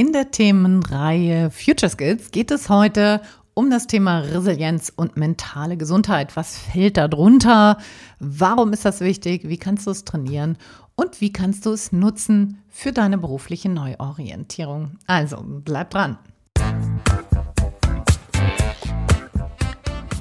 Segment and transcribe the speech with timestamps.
[0.00, 3.20] In der Themenreihe Future Skills geht es heute
[3.52, 6.36] um das Thema Resilienz und mentale Gesundheit.
[6.36, 7.76] Was fällt da drunter?
[8.18, 9.46] Warum ist das wichtig?
[9.46, 10.56] Wie kannst du es trainieren?
[10.94, 14.92] Und wie kannst du es nutzen für deine berufliche Neuorientierung?
[15.06, 16.16] Also, bleib dran.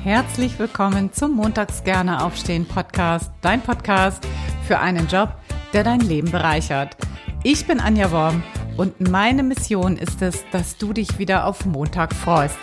[0.04, 4.28] Herzlich willkommen zum Montags gerne aufstehen Podcast, dein Podcast
[4.68, 5.30] für einen Job,
[5.72, 6.98] der dein Leben bereichert.
[7.44, 8.44] Ich bin Anja Worm
[8.80, 12.58] und meine Mission ist es, dass du dich wieder auf Montag freust.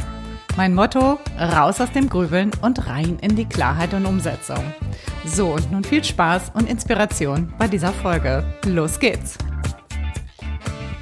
[0.57, 4.65] Mein Motto, raus aus dem Grübeln und rein in die Klarheit und Umsetzung.
[5.27, 8.47] So, und nun viel Spaß und Inspiration bei dieser Folge.
[8.65, 9.37] Los geht's!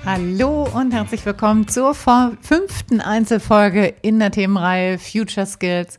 [0.05, 5.97] Hallo und herzlich willkommen zur fünften Einzelfolge in der Themenreihe Future Skills.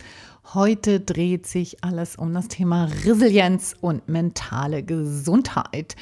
[0.53, 5.95] Heute dreht sich alles um das Thema Resilienz und mentale Gesundheit.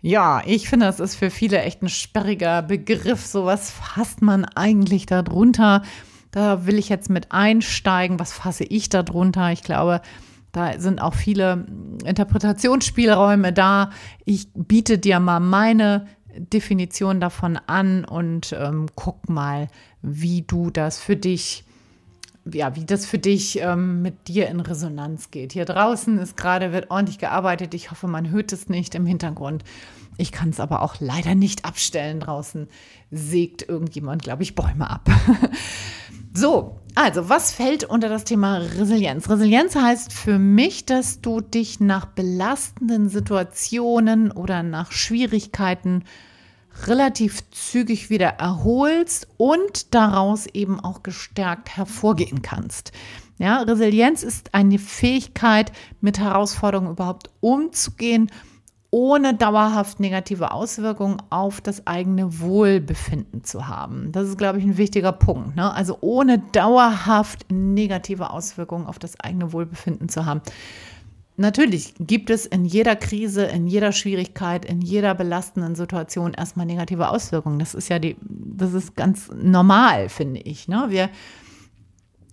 [0.00, 3.26] Ja, ich finde, das ist für viele echt ein sperriger Begriff.
[3.26, 5.82] So was fasst man eigentlich darunter?
[6.30, 8.20] Da will ich jetzt mit einsteigen.
[8.20, 9.50] Was fasse ich darunter?
[9.50, 10.00] Ich glaube,
[10.52, 11.66] da sind auch viele
[12.04, 13.90] Interpretationsspielräume da.
[14.24, 19.68] Ich biete dir mal meine Definition davon an und ähm, guck mal,
[20.00, 21.64] wie du das für dich
[22.52, 25.52] ja, wie das für dich ähm, mit dir in Resonanz geht.
[25.52, 27.74] Hier draußen ist gerade, wird ordentlich gearbeitet.
[27.74, 29.64] Ich hoffe, man hört es nicht im Hintergrund.
[30.16, 32.20] Ich kann es aber auch leider nicht abstellen.
[32.20, 32.68] Draußen
[33.10, 35.08] sägt irgendjemand, glaube ich, Bäume ab.
[36.34, 39.30] so, also, was fällt unter das Thema Resilienz?
[39.30, 46.02] Resilienz heißt für mich, dass du dich nach belastenden Situationen oder nach Schwierigkeiten
[46.86, 52.92] relativ zügig wieder erholst und daraus eben auch gestärkt hervorgehen kannst.
[53.38, 58.30] Ja, Resilienz ist eine Fähigkeit, mit Herausforderungen überhaupt umzugehen,
[58.90, 64.12] ohne dauerhaft negative Auswirkungen auf das eigene Wohlbefinden zu haben.
[64.12, 65.56] Das ist, glaube ich, ein wichtiger Punkt.
[65.56, 65.72] Ne?
[65.72, 70.40] Also ohne dauerhaft negative Auswirkungen auf das eigene Wohlbefinden zu haben.
[71.40, 77.08] Natürlich gibt es in jeder Krise, in jeder Schwierigkeit, in jeder belastenden Situation erstmal negative
[77.10, 77.60] Auswirkungen.
[77.60, 80.66] Das ist ja die, das ist ganz normal, finde ich.
[80.66, 80.86] Ne?
[80.88, 81.10] Wir,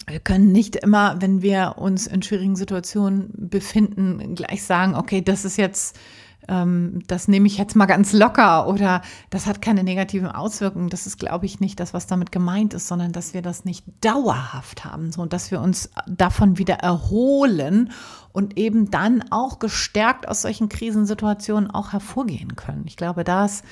[0.08, 5.46] wir können nicht immer, wenn wir uns in schwierigen Situationen befinden, gleich sagen, okay, das
[5.46, 6.00] ist jetzt
[6.48, 10.90] ähm, das nehme ich jetzt mal ganz locker oder das hat keine negativen Auswirkungen.
[10.90, 13.86] Das ist, glaube ich, nicht das, was damit gemeint ist, sondern dass wir das nicht
[14.02, 17.92] dauerhaft haben, so dass wir uns davon wieder erholen
[18.32, 22.84] und eben dann auch gestärkt aus solchen Krisensituationen auch hervorgehen können.
[22.86, 23.64] Ich glaube, das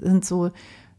[0.00, 0.50] sind so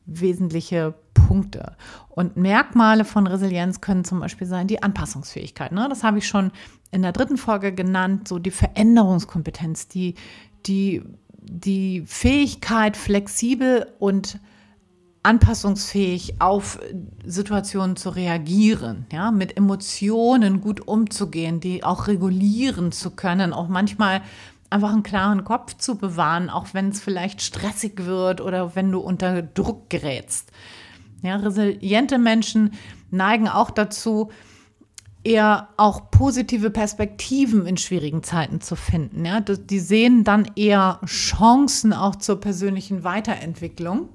[0.06, 1.76] wesentliche Punkte.
[2.10, 5.72] Und Merkmale von Resilienz können zum Beispiel sein die Anpassungsfähigkeit.
[5.72, 5.88] Ne?
[5.90, 6.52] Das habe ich schon
[6.92, 10.16] in der dritten Folge genannt, so die Veränderungskompetenz, die,
[10.66, 11.02] die
[11.46, 14.40] die Fähigkeit, flexibel und
[15.24, 16.80] anpassungsfähig auf
[17.26, 24.22] Situationen zu reagieren, ja, mit Emotionen gut umzugehen, die auch regulieren zu können, auch manchmal
[24.70, 29.00] einfach einen klaren Kopf zu bewahren, auch wenn es vielleicht stressig wird oder wenn du
[29.00, 30.52] unter Druck gerätst.
[31.22, 32.74] Ja, resiliente Menschen
[33.10, 34.30] neigen auch dazu,
[35.24, 39.26] eher auch positive Perspektiven in schwierigen Zeiten zu finden.
[39.26, 39.40] Ja?
[39.40, 44.10] Die sehen dann eher Chancen auch zur persönlichen Weiterentwicklung.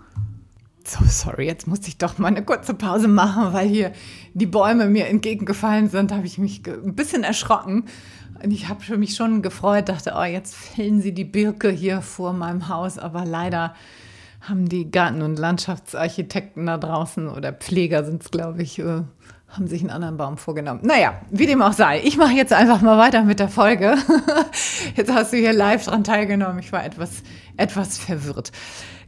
[0.85, 3.93] So, sorry, jetzt musste ich doch mal eine kurze Pause machen, weil hier
[4.33, 6.11] die Bäume mir entgegengefallen sind.
[6.11, 7.85] Da habe ich mich ein bisschen erschrocken.
[8.43, 12.33] Und ich habe mich schon gefreut, dachte, oh, jetzt fällen sie die Birke hier vor
[12.33, 12.99] meinem Haus.
[12.99, 13.75] Aber leider
[14.41, 19.03] haben die Garten- und Landschaftsarchitekten da draußen oder Pfleger sind es, glaube ich, äh,
[19.49, 20.81] haben sich einen anderen Baum vorgenommen.
[20.83, 22.01] Naja, wie dem auch sei.
[22.05, 23.97] Ich mache jetzt einfach mal weiter mit der Folge.
[24.95, 26.59] Jetzt hast du hier live dran teilgenommen.
[26.59, 27.23] Ich war etwas,
[27.57, 28.53] etwas verwirrt.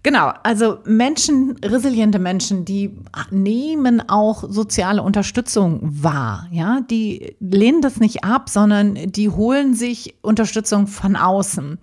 [0.03, 2.97] Genau, also Menschen, resiliente Menschen, die
[3.31, 6.49] nehmen auch soziale Unterstützung wahr.
[6.51, 11.79] Ja, die lehnen das nicht ab, sondern die holen sich Unterstützung von außen.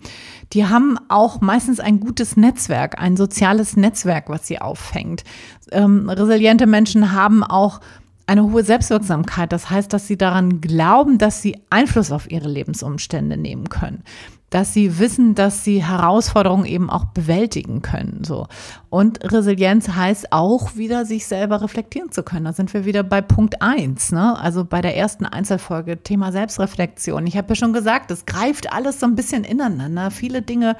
[0.52, 5.22] Die haben auch meistens ein gutes Netzwerk, ein soziales Netzwerk, was sie auffängt.
[5.70, 7.80] Ähm, resiliente Menschen haben auch
[8.28, 9.52] eine hohe Selbstwirksamkeit.
[9.52, 14.04] Das heißt, dass sie daran glauben, dass sie Einfluss auf ihre Lebensumstände nehmen können.
[14.50, 18.46] Dass sie wissen, dass sie Herausforderungen eben auch bewältigen können, so.
[18.88, 22.46] Und Resilienz heißt auch wieder, sich selber reflektieren zu können.
[22.46, 24.38] Da sind wir wieder bei Punkt eins, ne?
[24.38, 27.26] Also bei der ersten Einzelfolge, Thema Selbstreflexion.
[27.26, 30.10] Ich habe ja schon gesagt, es greift alles so ein bisschen ineinander.
[30.10, 30.76] Viele Dinge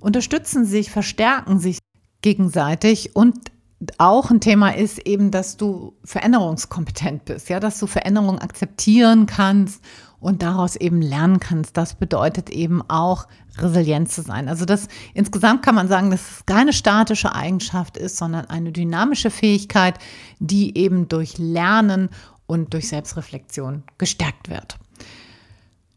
[0.00, 1.78] unterstützen sich, verstärken sich
[2.20, 3.50] gegenseitig und
[3.98, 9.82] auch ein Thema ist eben, dass du veränderungskompetent bist, ja, dass du Veränderungen akzeptieren kannst
[10.18, 11.76] und daraus eben lernen kannst.
[11.76, 13.26] Das bedeutet eben auch
[13.58, 14.48] resilient zu sein.
[14.48, 19.30] Also das insgesamt kann man sagen, dass es keine statische Eigenschaft ist, sondern eine dynamische
[19.30, 19.98] Fähigkeit,
[20.38, 22.08] die eben durch Lernen
[22.46, 24.78] und durch Selbstreflexion gestärkt wird.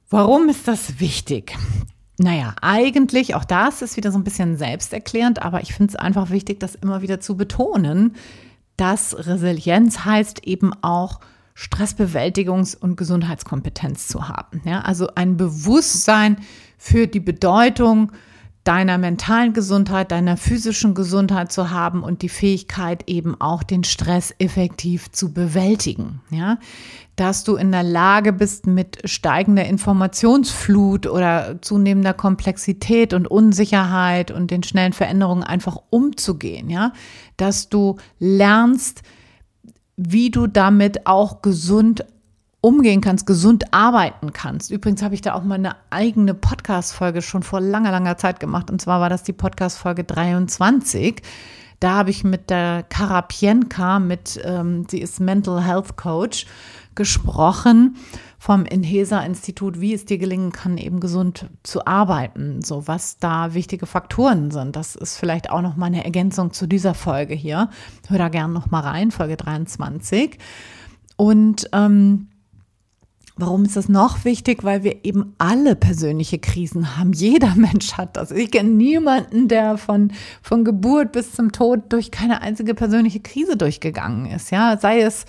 [0.09, 1.55] Warum ist das wichtig?
[2.21, 6.31] Naja, eigentlich, auch das ist wieder so ein bisschen selbsterklärend, aber ich finde es einfach
[6.31, 8.15] wichtig, das immer wieder zu betonen,
[8.75, 11.21] dass Resilienz heißt eben auch
[11.55, 14.61] Stressbewältigungs- und Gesundheitskompetenz zu haben.
[14.65, 16.37] Ja, also ein Bewusstsein
[16.77, 18.11] für die Bedeutung
[18.63, 24.33] deiner mentalen Gesundheit, deiner physischen Gesundheit zu haben und die Fähigkeit eben auch den Stress
[24.37, 26.21] effektiv zu bewältigen.
[26.29, 26.59] Ja,
[27.15, 34.51] dass du in der Lage bist, mit steigender Informationsflut oder zunehmender Komplexität und Unsicherheit und
[34.51, 36.69] den schnellen Veränderungen einfach umzugehen.
[36.69, 36.93] Ja,
[37.37, 39.03] dass du lernst,
[39.95, 42.05] wie du damit auch gesund
[42.61, 44.71] umgehen kannst, gesund arbeiten kannst.
[44.71, 48.69] Übrigens habe ich da auch mal eine eigene Podcast-Folge schon vor langer, langer Zeit gemacht.
[48.69, 51.21] Und zwar war das die Podcast-Folge 23.
[51.79, 56.45] Da habe ich mit der Karapienka, mit, ähm, sie ist Mental Health Coach,
[56.95, 57.95] gesprochen
[58.37, 62.61] vom Inhesa-Institut, wie es dir gelingen kann, eben gesund zu arbeiten.
[62.61, 64.75] So, was da wichtige Faktoren sind.
[64.75, 67.69] Das ist vielleicht auch noch mal eine Ergänzung zu dieser Folge hier.
[68.09, 70.37] Hör da gerne noch mal rein, Folge 23.
[71.15, 72.27] Und ähm,
[73.39, 74.65] Warum ist das noch wichtig?
[74.65, 77.13] Weil wir eben alle persönliche Krisen haben.
[77.13, 78.31] Jeder Mensch hat das.
[78.31, 83.55] Ich kenne niemanden, der von, von Geburt bis zum Tod durch keine einzige persönliche Krise
[83.55, 84.51] durchgegangen ist.
[84.51, 85.25] Ja, sei es,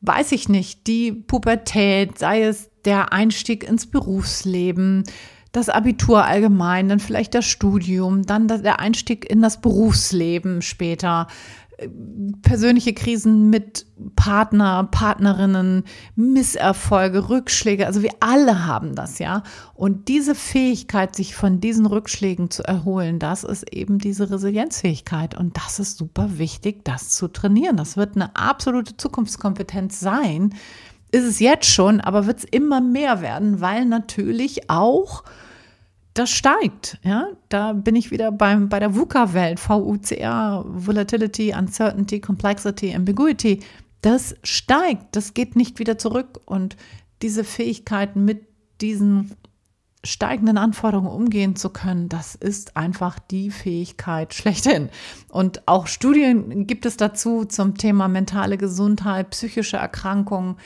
[0.00, 5.04] weiß ich nicht, die Pubertät, sei es der Einstieg ins Berufsleben,
[5.52, 11.28] das Abitur allgemein, dann vielleicht das Studium, dann der Einstieg in das Berufsleben später,
[12.42, 13.86] persönliche Krisen mit
[14.16, 15.84] Partner, Partnerinnen,
[16.16, 17.86] Misserfolge, Rückschläge.
[17.86, 19.44] Also wir alle haben das, ja.
[19.74, 25.36] Und diese Fähigkeit, sich von diesen Rückschlägen zu erholen, das ist eben diese Resilienzfähigkeit.
[25.36, 27.76] Und das ist super wichtig, das zu trainieren.
[27.76, 30.54] Das wird eine absolute Zukunftskompetenz sein.
[31.12, 35.22] Ist es jetzt schon, aber wird es immer mehr werden, weil natürlich auch
[36.18, 36.98] das steigt.
[37.02, 37.28] Ja?
[37.48, 43.60] Da bin ich wieder beim, bei der VUCA-Welt, VUCA, Volatility, Uncertainty, Complexity, Ambiguity.
[44.02, 46.40] Das steigt, das geht nicht wieder zurück.
[46.44, 46.76] Und
[47.22, 48.46] diese Fähigkeiten mit
[48.80, 49.32] diesen
[50.04, 54.88] steigenden Anforderungen umgehen zu können, das ist einfach die Fähigkeit schlechthin.
[55.28, 60.56] Und auch Studien gibt es dazu zum Thema mentale Gesundheit, psychische Erkrankungen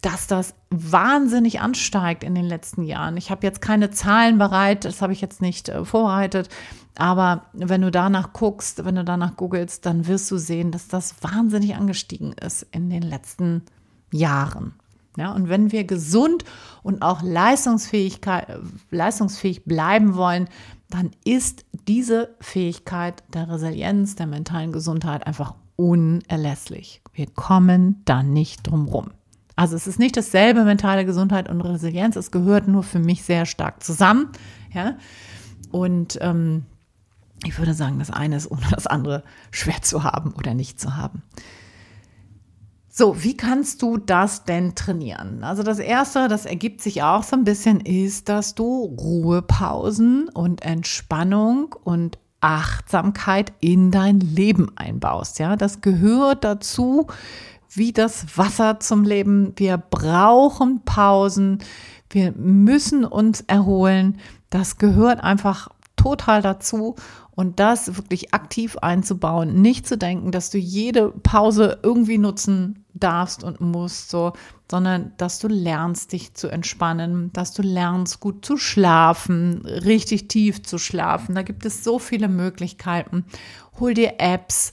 [0.00, 3.16] dass das wahnsinnig ansteigt in den letzten Jahren.
[3.16, 6.48] Ich habe jetzt keine Zahlen bereit, das habe ich jetzt nicht äh, vorbereitet,
[6.96, 11.14] aber wenn du danach guckst, wenn du danach googelst, dann wirst du sehen, dass das
[11.22, 13.62] wahnsinnig angestiegen ist in den letzten
[14.12, 14.74] Jahren.
[15.16, 16.44] Ja, und wenn wir gesund
[16.82, 18.20] und auch leistungsfähig
[19.64, 20.48] bleiben wollen,
[20.90, 27.02] dann ist diese Fähigkeit der Resilienz, der mentalen Gesundheit einfach unerlässlich.
[27.12, 29.10] Wir kommen da nicht drum rum.
[29.58, 32.14] Also es ist nicht dasselbe mentale Gesundheit und Resilienz.
[32.14, 34.30] Es gehört nur für mich sehr stark zusammen.
[34.72, 34.98] Ja?
[35.72, 36.64] Und ähm,
[37.44, 40.96] ich würde sagen, das eine ist ohne das andere schwer zu haben oder nicht zu
[40.96, 41.24] haben.
[42.88, 45.42] So, wie kannst du das denn trainieren?
[45.42, 50.62] Also das Erste, das ergibt sich auch so ein bisschen, ist, dass du Ruhepausen und
[50.62, 55.40] Entspannung und Achtsamkeit in dein Leben einbaust.
[55.40, 57.08] Ja, das gehört dazu,
[57.70, 59.52] wie das Wasser zum Leben.
[59.56, 61.58] Wir brauchen Pausen.
[62.10, 64.18] Wir müssen uns erholen.
[64.50, 66.96] Das gehört einfach total dazu.
[67.30, 73.44] Und das wirklich aktiv einzubauen, nicht zu denken, dass du jede Pause irgendwie nutzen darfst
[73.44, 74.32] und musst, so,
[74.68, 80.64] sondern dass du lernst, dich zu entspannen, dass du lernst, gut zu schlafen, richtig tief
[80.64, 81.36] zu schlafen.
[81.36, 83.24] Da gibt es so viele Möglichkeiten.
[83.78, 84.72] Hol dir Apps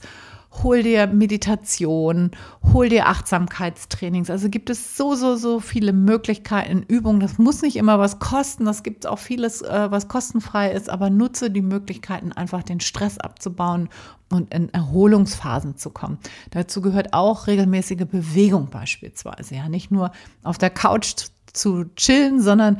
[0.62, 2.30] hol dir Meditation,
[2.72, 4.30] hol dir Achtsamkeitstrainings.
[4.30, 7.20] Also gibt es so, so, so viele Möglichkeiten, Übungen.
[7.20, 8.64] Das muss nicht immer was kosten.
[8.64, 13.18] Das gibt auch vieles, äh, was kostenfrei ist, aber nutze die Möglichkeiten, einfach den Stress
[13.18, 13.88] abzubauen
[14.30, 16.18] und in Erholungsphasen zu kommen.
[16.50, 19.54] Dazu gehört auch regelmäßige Bewegung beispielsweise.
[19.54, 22.78] Ja, nicht nur auf der Couch zu chillen, sondern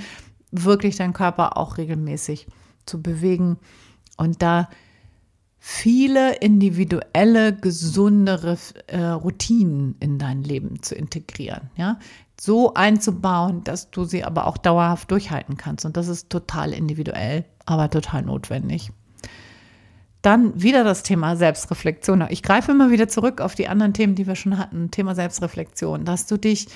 [0.50, 2.46] wirklich deinen Körper auch regelmäßig
[2.84, 3.58] zu bewegen.
[4.16, 4.68] Und da
[5.68, 8.56] viele individuelle, gesundere
[8.86, 11.98] äh, Routinen in dein Leben zu integrieren, ja,
[12.40, 15.84] so einzubauen, dass du sie aber auch dauerhaft durchhalten kannst.
[15.84, 18.92] Und das ist total individuell, aber total notwendig.
[20.26, 22.26] Dann wieder das Thema Selbstreflexion.
[22.30, 24.90] Ich greife immer wieder zurück auf die anderen Themen, die wir schon hatten.
[24.90, 26.66] Thema Selbstreflexion, dass du dich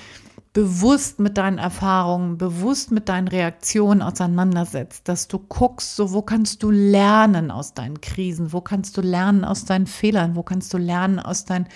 [0.53, 6.63] bewusst mit deinen Erfahrungen, bewusst mit deinen Reaktionen auseinandersetzt, dass du guckst, so wo kannst
[6.63, 10.77] du lernen aus deinen Krisen, wo kannst du lernen aus deinen Fehlern, wo kannst du
[10.77, 11.67] lernen aus deinen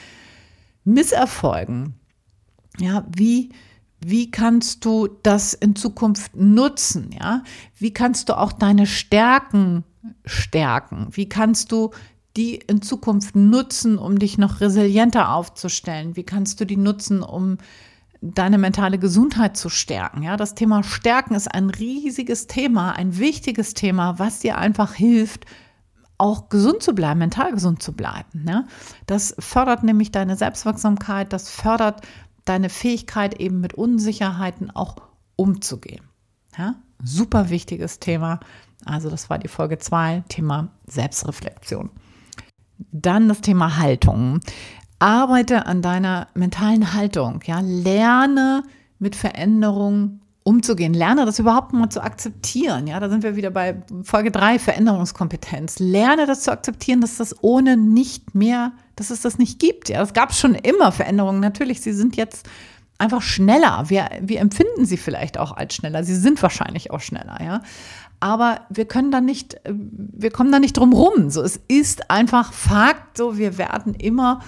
[0.86, 1.96] Misserfolgen.
[2.79, 3.50] Ja, wie
[4.00, 7.44] wie kannst du das in Zukunft nutzen, ja?
[7.77, 9.84] Wie kannst du auch deine Stärken
[10.26, 11.08] stärken?
[11.12, 11.92] Wie kannst du
[12.38, 16.16] die in Zukunft nutzen, um dich noch resilienter aufzustellen?
[16.16, 17.58] Wie kannst du die nutzen, um
[18.34, 20.24] deine mentale Gesundheit zu stärken.
[20.24, 25.46] Ja, das Thema Stärken ist ein riesiges Thema, ein wichtiges Thema, was dir einfach hilft,
[26.18, 28.46] auch gesund zu bleiben, mental gesund zu bleiben.
[28.48, 28.66] Ja?
[29.06, 32.02] Das fördert nämlich deine Selbstwirksamkeit, das fördert
[32.46, 34.96] deine Fähigkeit, eben mit Unsicherheiten auch
[35.36, 36.06] umzugehen.
[36.58, 36.76] Ja?
[37.04, 38.40] Super wichtiges Thema.
[38.84, 41.89] Also, das war die Folge 2, Thema Selbstreflexion.
[42.91, 44.41] Dann das Thema Haltung.
[45.00, 48.63] Arbeite an deiner mentalen Haltung, ja, lerne
[49.00, 53.82] mit Veränderungen umzugehen, lerne das überhaupt mal zu akzeptieren, ja, da sind wir wieder bei
[54.03, 55.79] Folge 3, Veränderungskompetenz.
[55.79, 60.01] Lerne das zu akzeptieren, dass das ohne nicht mehr, dass es das nicht gibt, ja,
[60.03, 62.48] es gab schon immer Veränderungen, natürlich, sie sind jetzt
[62.98, 63.86] einfach schneller.
[63.88, 66.04] Wir, wir empfinden sie vielleicht auch als schneller.
[66.04, 67.62] Sie sind wahrscheinlich auch schneller, ja.
[68.20, 71.30] Aber wir können da nicht, wir kommen da nicht drum rum.
[71.30, 74.40] So, es ist einfach Fakt, so, wir werden immer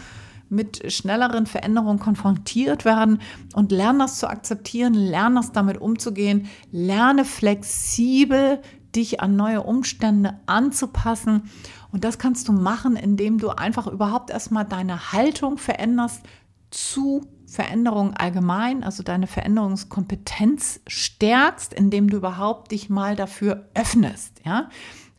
[0.50, 3.20] mit schnelleren Veränderungen konfrontiert werden
[3.54, 8.62] und lerne das zu akzeptieren, lerne das damit umzugehen, lerne flexibel
[8.96, 11.50] dich an neue Umstände anzupassen.
[11.92, 16.24] Und das kannst du machen, indem du einfach überhaupt erstmal deine Haltung veränderst
[16.72, 24.70] zu Veränderung allgemein, also deine Veränderungskompetenz stärkst, indem du überhaupt dich mal dafür öffnest, ja,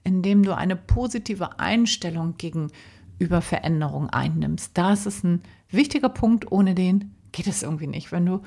[0.05, 2.71] indem du eine positive Einstellung gegen
[3.19, 4.77] über Veränderung einnimmst.
[4.77, 8.13] Das ist ein wichtiger Punkt, ohne den geht es irgendwie nicht.
[8.13, 8.43] Wenn du,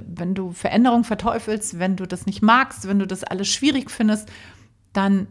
[0.00, 4.30] wenn du Veränderung verteufelst, wenn du das nicht magst, wenn du das alles schwierig findest,
[4.92, 5.28] dann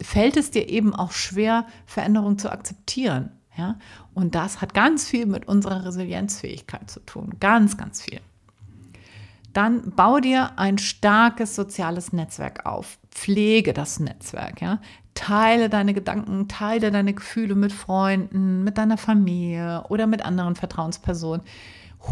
[0.00, 3.30] fällt es dir eben auch schwer, Veränderung zu akzeptieren.
[3.58, 3.76] Ja?
[4.14, 7.34] Und das hat ganz viel mit unserer Resilienzfähigkeit zu tun.
[7.40, 8.20] Ganz, ganz viel.
[9.52, 12.98] Dann bau dir ein starkes soziales Netzwerk auf.
[13.10, 14.60] Pflege das Netzwerk.
[14.60, 14.80] Ja?
[15.14, 21.44] Teile deine Gedanken, teile deine Gefühle mit Freunden, mit deiner Familie oder mit anderen Vertrauenspersonen.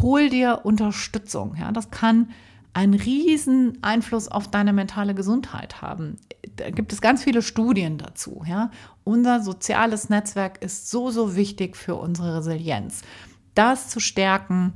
[0.03, 1.55] Hol dir Unterstützung.
[1.59, 2.31] Ja, das kann
[2.77, 6.19] einen riesen Einfluss auf deine mentale Gesundheit haben.
[6.57, 8.45] Da gibt es ganz viele Studien dazu.
[8.47, 8.71] Ja.
[9.03, 13.01] Unser soziales Netzwerk ist so, so wichtig für unsere Resilienz.
[13.55, 14.75] Das zu stärken,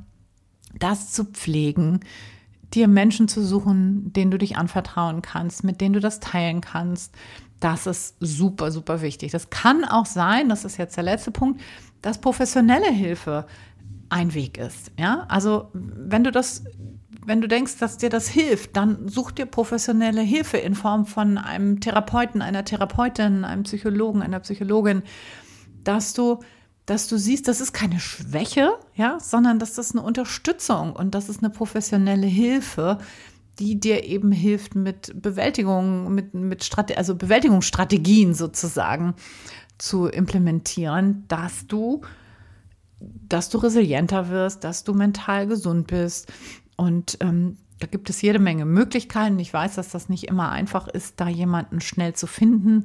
[0.79, 1.99] das zu pflegen,
[2.73, 7.13] dir Menschen zu suchen, denen du dich anvertrauen kannst, mit denen du das teilen kannst,
[7.59, 9.31] das ist super, super wichtig.
[9.31, 11.61] Das kann auch sein, das ist jetzt der letzte Punkt,
[12.01, 13.45] dass professionelle Hilfe
[14.11, 14.91] ein Weg ist.
[14.99, 16.63] Ja, also wenn du das,
[17.25, 21.37] wenn du denkst, dass dir das hilft, dann such dir professionelle Hilfe in Form von
[21.37, 25.03] einem Therapeuten, einer Therapeutin, einem Psychologen, einer Psychologin,
[25.83, 26.39] dass du
[26.87, 31.29] dass du siehst, das ist keine Schwäche, ja, sondern dass das eine Unterstützung und das
[31.29, 32.97] ist eine professionelle Hilfe,
[33.59, 39.13] die dir eben hilft mit Bewältigung, mit, mit Strate also Bewältigungsstrategien sozusagen
[39.77, 42.01] zu implementieren, dass du,
[43.27, 46.31] dass du resilienter wirst, dass du mental gesund bist.
[46.77, 49.39] Und ähm, da gibt es jede Menge Möglichkeiten.
[49.39, 52.83] Ich weiß, dass das nicht immer einfach ist, da jemanden schnell zu finden.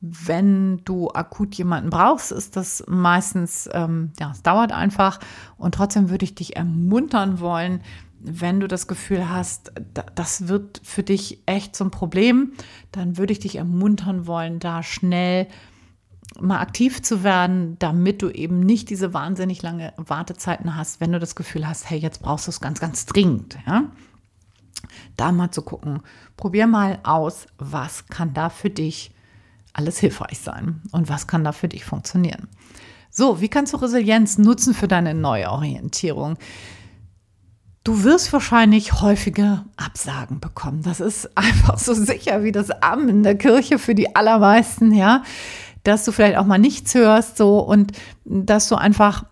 [0.00, 5.18] Wenn du akut jemanden brauchst, ist das meistens, ähm, ja, es dauert einfach.
[5.56, 7.82] Und trotzdem würde ich dich ermuntern wollen,
[8.20, 9.72] wenn du das Gefühl hast,
[10.14, 12.52] das wird für dich echt zum Problem,
[12.90, 15.46] dann würde ich dich ermuntern wollen, da schnell
[16.40, 21.18] mal aktiv zu werden, damit du eben nicht diese wahnsinnig lange Wartezeiten hast, wenn du
[21.18, 23.58] das Gefühl hast, hey, jetzt brauchst du es ganz, ganz dringend.
[23.66, 23.84] Ja?
[25.16, 26.00] Da mal zu gucken,
[26.36, 29.12] probier mal aus, was kann da für dich
[29.72, 32.48] alles hilfreich sein und was kann da für dich funktionieren.
[33.10, 36.36] So, wie kannst du Resilienz nutzen für deine Neuorientierung?
[37.84, 40.82] Du wirst wahrscheinlich häufige Absagen bekommen.
[40.82, 45.22] Das ist einfach so sicher wie das Amen in der Kirche für die allermeisten, ja,
[45.88, 47.92] dass du vielleicht auch mal nichts hörst, so und
[48.24, 49.24] dass du einfach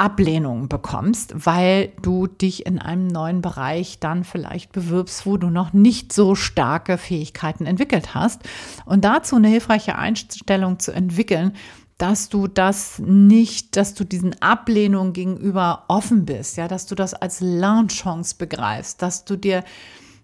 [0.00, 5.74] Ablehnungen bekommst, weil du dich in einem neuen Bereich dann vielleicht bewirbst, wo du noch
[5.74, 8.40] nicht so starke Fähigkeiten entwickelt hast.
[8.86, 11.52] Und dazu eine hilfreiche Einstellung zu entwickeln,
[11.98, 17.12] dass du das nicht, dass du diesen Ablehnungen gegenüber offen bist, ja, dass du das
[17.12, 19.64] als Lernchance begreifst, dass du dir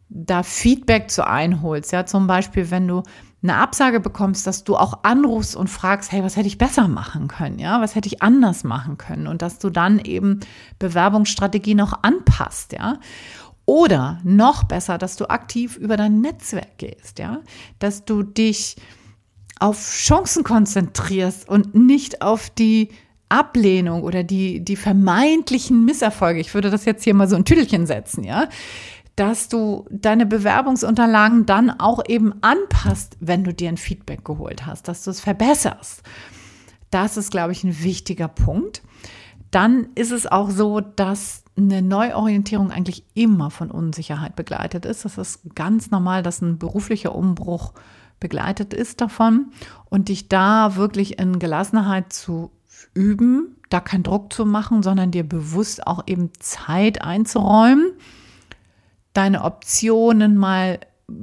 [0.08, 3.02] da Feedback zu einholst, ja, zum Beispiel, wenn du
[3.42, 7.28] eine Absage bekommst, dass du auch anrufst und fragst, hey, was hätte ich besser machen
[7.28, 10.40] können, ja, was hätte ich anders machen können und dass du dann eben
[10.78, 12.98] Bewerbungsstrategien auch anpasst, ja.
[13.68, 17.40] Oder noch besser, dass du aktiv über dein Netzwerk gehst, ja,
[17.80, 18.76] dass du dich
[19.58, 22.90] auf Chancen konzentrierst und nicht auf die
[23.28, 26.38] Ablehnung oder die, die vermeintlichen Misserfolge.
[26.38, 28.48] Ich würde das jetzt hier mal so ein Tüdelchen setzen, ja
[29.16, 34.88] dass du deine Bewerbungsunterlagen dann auch eben anpasst, wenn du dir ein Feedback geholt hast,
[34.88, 36.02] dass du es verbesserst.
[36.90, 38.82] Das ist, glaube ich, ein wichtiger Punkt.
[39.50, 45.06] Dann ist es auch so, dass eine Neuorientierung eigentlich immer von Unsicherheit begleitet ist.
[45.06, 47.73] Das ist ganz normal, dass ein beruflicher Umbruch
[48.20, 49.52] begleitet ist davon
[49.87, 52.50] und dich da wirklich in Gelassenheit zu
[52.92, 57.92] üben, da keinen Druck zu machen, sondern dir bewusst auch eben Zeit einzuräumen
[59.16, 60.80] deine Optionen mal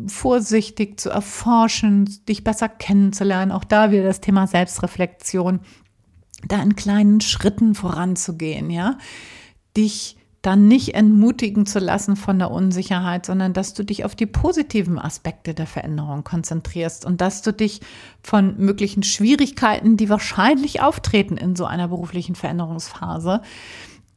[0.07, 3.51] vorsichtig zu erforschen, dich besser kennenzulernen.
[3.51, 5.59] Auch da wieder das Thema Selbstreflexion,
[6.47, 8.97] da in kleinen Schritten voranzugehen, ja,
[9.75, 14.25] dich dann nicht entmutigen zu lassen von der Unsicherheit, sondern dass du dich auf die
[14.25, 17.79] positiven Aspekte der Veränderung konzentrierst und dass du dich
[18.21, 23.41] von möglichen Schwierigkeiten, die wahrscheinlich auftreten in so einer beruflichen Veränderungsphase,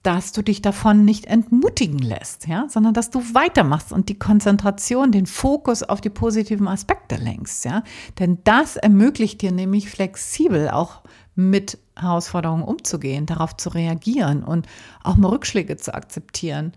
[0.07, 5.11] dass du dich davon nicht entmutigen lässt, ja, sondern dass du weitermachst und die Konzentration,
[5.11, 7.83] den Fokus auf die positiven Aspekte lenkst, ja.
[8.21, 11.03] Denn das ermöglicht dir nämlich flexibel auch
[11.35, 14.67] mit Herausforderungen umzugehen, darauf zu reagieren und
[15.03, 16.73] auch mal Rückschläge zu akzeptieren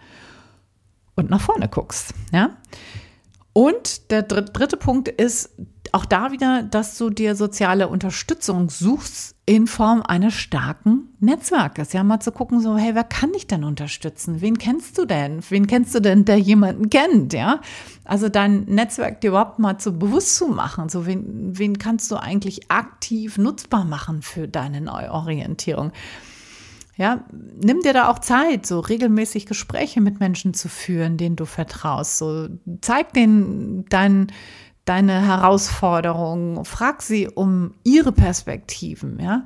[1.15, 2.57] und nach vorne guckst, ja.
[3.53, 5.51] Und der dritte Punkt ist
[5.91, 11.93] auch da wieder, dass du dir soziale Unterstützung suchst in Form eines starken Netzwerkes.
[11.93, 14.41] Ja, mal zu gucken, so, hey, wer kann dich denn unterstützen?
[14.41, 15.41] Wen kennst du denn?
[15.49, 17.33] Wen kennst du denn, der jemanden kennt?
[17.33, 17.59] Ja,
[18.05, 20.89] also dein Netzwerk dir überhaupt mal zu bewusst zu machen.
[20.89, 25.91] So, wen, wen kannst du eigentlich aktiv nutzbar machen für deine Neuorientierung?
[26.99, 27.23] Ja,
[27.61, 32.17] nimm dir da auch Zeit, so regelmäßig Gespräche mit Menschen zu führen, denen du vertraust.
[32.17, 32.49] So
[32.81, 34.27] zeig denen deinen
[34.89, 39.43] deine Herausforderungen, frag sie um ihre Perspektiven, ja.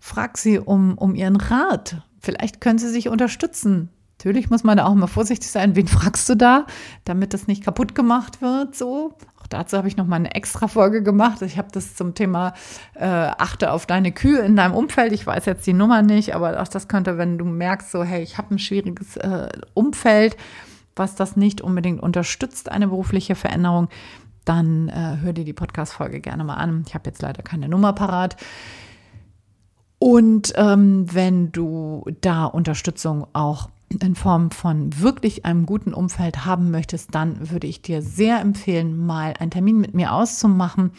[0.00, 2.02] Frag sie um, um ihren Rat.
[2.18, 3.90] Vielleicht können sie sich unterstützen.
[4.18, 5.76] Natürlich muss man da auch mal vorsichtig sein.
[5.76, 6.64] Wen fragst du da,
[7.04, 9.12] damit das nicht kaputt gemacht wird, so?
[9.42, 11.42] Auch dazu habe ich noch mal eine extra Folge gemacht.
[11.42, 12.54] Ich habe das zum Thema
[12.94, 15.12] äh, achte auf deine Kühe in deinem Umfeld.
[15.12, 18.22] Ich weiß jetzt die Nummer nicht, aber auch das könnte, wenn du merkst, so hey,
[18.22, 20.38] ich habe ein schwieriges äh, Umfeld,
[20.96, 23.88] was das nicht unbedingt unterstützt, eine berufliche Veränderung,
[24.46, 26.84] dann äh, hör dir die Podcast-Folge gerne mal an.
[26.86, 28.36] Ich habe jetzt leider keine Nummer parat.
[29.98, 36.70] Und ähm, wenn du da Unterstützung auch in Form von wirklich einem guten Umfeld haben
[36.70, 40.92] möchtest, dann würde ich dir sehr empfehlen, mal einen Termin mit mir auszumachen.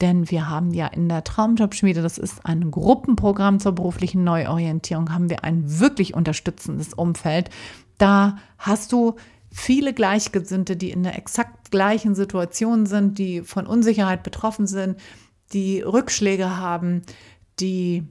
[0.00, 5.30] Denn wir haben ja in der Traumjobschmiede, das ist ein Gruppenprogramm zur beruflichen Neuorientierung, haben
[5.30, 7.48] wir ein wirklich unterstützendes Umfeld.
[7.96, 9.16] Da hast du
[9.56, 14.98] viele Gleichgesinnte, die in der exakt gleichen Situation sind, die von Unsicherheit betroffen sind,
[15.52, 17.02] die Rückschläge haben,
[17.58, 18.04] die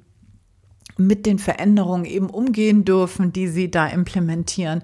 [0.97, 4.81] mit den Veränderungen eben umgehen dürfen, die sie da implementieren.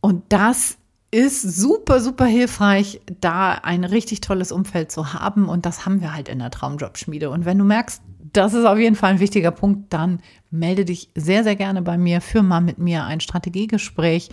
[0.00, 0.78] Und das
[1.10, 5.48] ist super, super hilfreich, da ein richtig tolles Umfeld zu haben.
[5.48, 7.30] Und das haben wir halt in der Traumjobschmiede.
[7.30, 8.00] Und wenn du merkst,
[8.32, 10.20] das ist auf jeden Fall ein wichtiger Punkt, dann
[10.52, 14.30] melde dich sehr, sehr gerne bei mir, führ mal mit mir ein Strategiegespräch.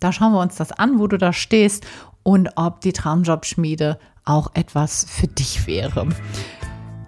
[0.00, 1.86] Da schauen wir uns das an, wo du da stehst
[2.22, 6.08] und ob die Traumjobschmiede auch etwas für dich wäre.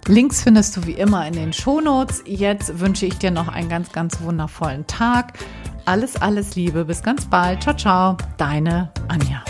[0.07, 2.23] Links findest du wie immer in den Shownotes.
[2.25, 5.37] Jetzt wünsche ich dir noch einen ganz, ganz wundervollen Tag.
[5.85, 6.85] Alles, alles Liebe.
[6.85, 7.63] Bis ganz bald.
[7.63, 8.17] Ciao, ciao.
[8.37, 9.43] Deine Anja.